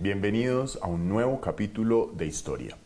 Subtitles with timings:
[0.00, 2.76] Bienvenidos a un nuevo capítulo de Historia.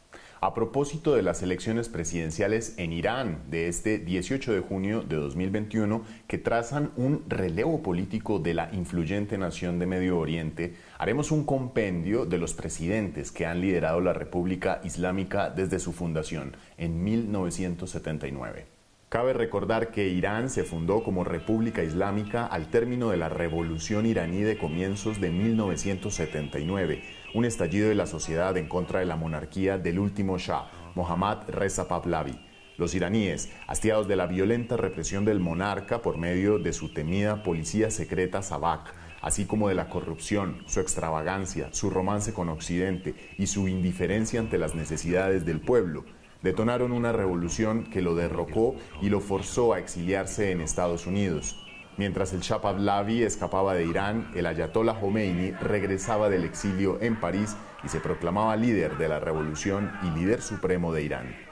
[0.41, 6.07] A propósito de las elecciones presidenciales en Irán de este 18 de junio de 2021,
[6.27, 12.25] que trazan un relevo político de la influyente nación de Medio Oriente, haremos un compendio
[12.25, 18.82] de los presidentes que han liderado la República Islámica desde su fundación en 1979.
[19.13, 24.41] Cabe recordar que Irán se fundó como República Islámica al término de la Revolución iraní
[24.41, 27.03] de comienzos de 1979,
[27.35, 30.65] un estallido de la sociedad en contra de la monarquía del último Shah,
[30.95, 32.41] Mohammad Reza Pahlavi.
[32.79, 37.91] Los iraníes, hastiados de la violenta represión del monarca por medio de su temida policía
[37.91, 43.69] secreta Sabak, así como de la corrupción, su extravagancia, su romance con Occidente y su
[43.69, 46.07] indiferencia ante las necesidades del pueblo,
[46.43, 51.57] detonaron una revolución que lo derrocó y lo forzó a exiliarse en Estados Unidos.
[51.97, 52.61] Mientras el Shah
[53.09, 58.97] escapaba de Irán, el Ayatollah Khomeini regresaba del exilio en París y se proclamaba líder
[58.97, 61.52] de la revolución y líder supremo de Irán.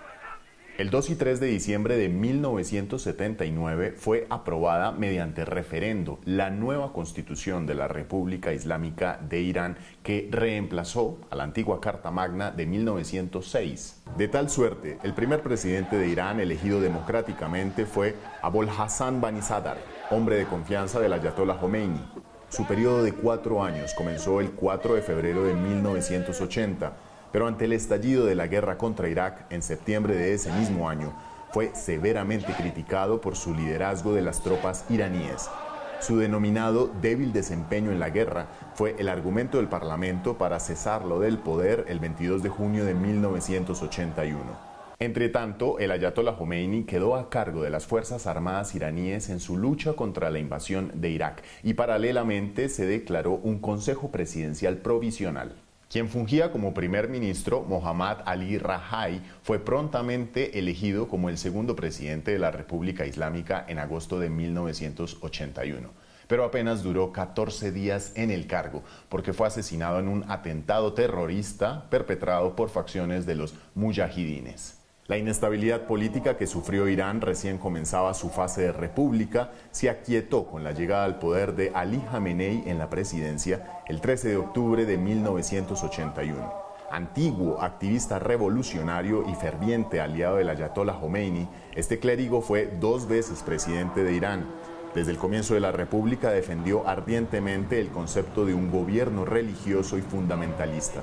[0.81, 7.67] El 2 y 3 de diciembre de 1979 fue aprobada mediante referendo la nueva constitución
[7.67, 14.05] de la República Islámica de Irán que reemplazó a la antigua Carta Magna de 1906.
[14.17, 19.77] De tal suerte, el primer presidente de Irán elegido democráticamente fue Abul Hassan Banisadar,
[20.11, 22.01] hombre de confianza del Ayatollah Khomeini.
[22.49, 27.73] Su periodo de cuatro años comenzó el 4 de febrero de 1980 pero ante el
[27.73, 31.13] estallido de la guerra contra Irak en septiembre de ese mismo año,
[31.53, 35.49] fue severamente criticado por su liderazgo de las tropas iraníes.
[36.01, 41.39] Su denominado débil desempeño en la guerra fue el argumento del Parlamento para cesarlo del
[41.39, 44.71] poder el 22 de junio de 1981.
[44.99, 49.57] Entre tanto, el Ayatollah Khomeini quedó a cargo de las Fuerzas Armadas iraníes en su
[49.57, 55.55] lucha contra la invasión de Irak y paralelamente se declaró un Consejo Presidencial Provisional.
[55.91, 62.31] Quien fungía como primer ministro, Mohammad Ali Rahai, fue prontamente elegido como el segundo presidente
[62.31, 65.91] de la República Islámica en agosto de 1981
[66.29, 71.91] pero apenas duró 14 días en el cargo, porque fue asesinado en un atentado terrorista
[71.91, 74.80] perpetrado por facciones de los mujahidines.
[75.11, 80.63] La inestabilidad política que sufrió Irán recién comenzaba su fase de república, se aquietó con
[80.63, 84.97] la llegada al poder de Ali Khamenei en la presidencia el 13 de octubre de
[84.99, 86.55] 1981.
[86.93, 94.05] Antiguo activista revolucionario y ferviente aliado del Ayatollah Khomeini, este clérigo fue dos veces presidente
[94.05, 94.47] de Irán.
[94.95, 100.03] Desde el comienzo de la República defendió ardientemente el concepto de un gobierno religioso y
[100.03, 101.03] fundamentalista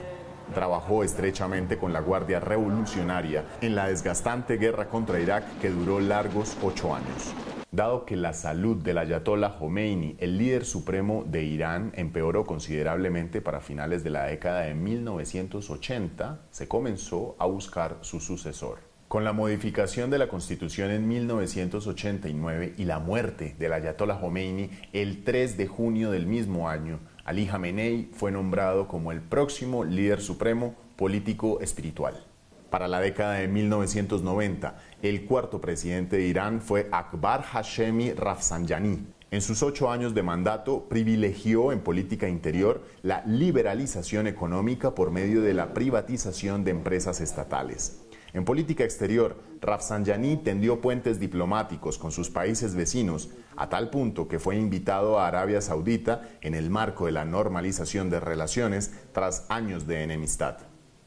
[0.54, 6.58] trabajó estrechamente con la Guardia Revolucionaria en la desgastante guerra contra Irak que duró largos
[6.62, 7.34] ocho años.
[7.72, 13.60] Dado que la salud del ayatollah Khomeini, el líder supremo de Irán, empeoró considerablemente para
[13.60, 18.80] finales de la década de 1980, se comenzó a buscar su sucesor.
[19.10, 25.24] Con la modificación de la Constitución en 1989 y la muerte del ayatollah Khomeini el
[25.24, 30.76] 3 de junio del mismo año, Ali Khamenei fue nombrado como el próximo líder supremo
[30.96, 32.24] político espiritual.
[32.70, 39.06] Para la década de 1990, el cuarto presidente de Irán fue Akbar Hashemi Rafsanjani.
[39.30, 45.42] En sus ocho años de mandato, privilegió en política interior la liberalización económica por medio
[45.42, 48.07] de la privatización de empresas estatales.
[48.34, 54.40] En política exterior, Rafsanjani tendió puentes diplomáticos con sus países vecinos, a tal punto que
[54.40, 59.88] fue invitado a Arabia Saudita en el marco de la normalización de relaciones tras años
[59.88, 60.58] de enemistad.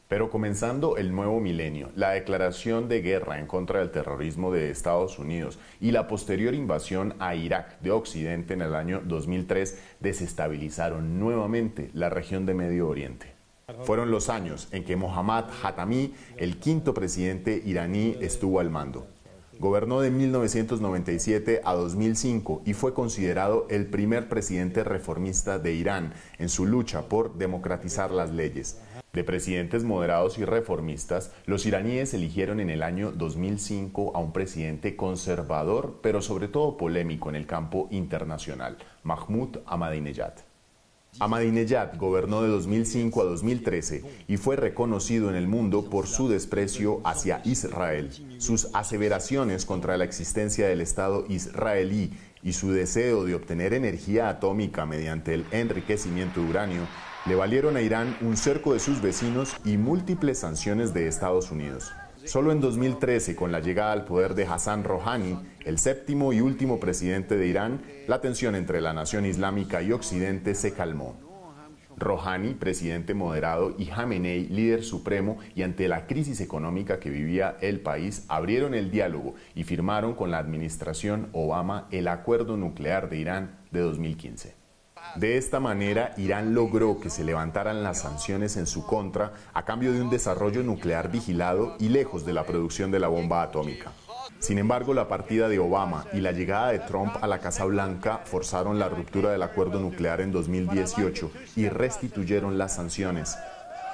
[0.08, 5.20] Pero comenzando el nuevo milenio, la declaración de guerra en contra del terrorismo de Estados
[5.20, 11.90] Unidos y la posterior invasión a Irak de Occidente en el año 2003 desestabilizaron nuevamente
[11.94, 13.39] la región de Medio Oriente.
[13.84, 19.06] Fueron los años en que Mohammad Hatami, el quinto presidente iraní, estuvo al mando.
[19.58, 26.48] Gobernó de 1997 a 2005 y fue considerado el primer presidente reformista de Irán en
[26.48, 28.80] su lucha por democratizar las leyes.
[29.12, 34.96] De presidentes moderados y reformistas, los iraníes eligieron en el año 2005 a un presidente
[34.96, 40.49] conservador, pero sobre todo polémico en el campo internacional, Mahmoud Ahmadinejad.
[41.18, 47.00] Ahmadinejad gobernó de 2005 a 2013 y fue reconocido en el mundo por su desprecio
[47.04, 52.12] hacia Israel, sus aseveraciones contra la existencia del Estado israelí
[52.42, 56.82] y su deseo de obtener energía atómica mediante el enriquecimiento de uranio
[57.26, 61.92] le valieron a Irán un cerco de sus vecinos y múltiples sanciones de Estados Unidos.
[62.24, 66.78] Solo en 2013, con la llegada al poder de Hassan Rouhani, el séptimo y último
[66.78, 71.16] presidente de Irán, la tensión entre la nación islámica y Occidente se calmó.
[71.96, 77.80] Rouhani, presidente moderado, y Khamenei, líder supremo, y ante la crisis económica que vivía el
[77.80, 83.58] país, abrieron el diálogo y firmaron con la administración Obama el acuerdo nuclear de Irán
[83.70, 84.59] de 2015.
[85.16, 89.92] De esta manera, Irán logró que se levantaran las sanciones en su contra a cambio
[89.92, 93.92] de un desarrollo nuclear vigilado y lejos de la producción de la bomba atómica.
[94.38, 98.22] Sin embargo, la partida de Obama y la llegada de Trump a la Casa Blanca
[98.24, 103.36] forzaron la ruptura del acuerdo nuclear en 2018 y restituyeron las sanciones.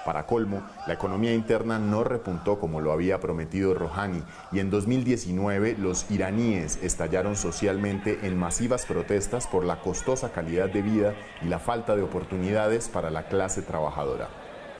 [0.07, 4.23] Para colmo, la economía interna no repuntó como lo había prometido Rouhani
[4.53, 10.83] y en 2019 los iraníes estallaron socialmente en masivas protestas por la costosa calidad de
[10.83, 14.29] vida y la falta de oportunidades para la clase trabajadora.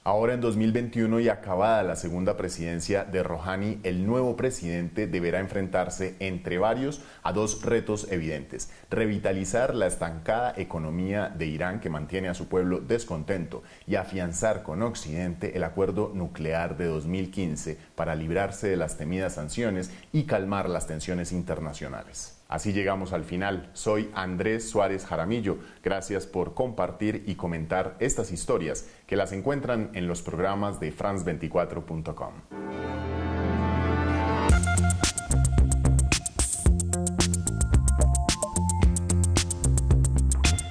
[0.07, 6.15] Ahora en 2021 y acabada la segunda presidencia de Rouhani, el nuevo presidente deberá enfrentarse,
[6.21, 8.71] entre varios, a dos retos evidentes.
[8.89, 14.81] Revitalizar la estancada economía de Irán que mantiene a su pueblo descontento y afianzar con
[14.83, 20.87] Occidente el acuerdo nuclear de 2015 para librarse de las temidas sanciones y calmar las
[20.87, 22.37] tensiones internacionales.
[22.49, 23.71] Así llegamos al final.
[23.73, 25.59] Soy Andrés Suárez Jaramillo.
[25.83, 33.16] Gracias por compartir y comentar estas historias que las encuentran en los programas de france24.com.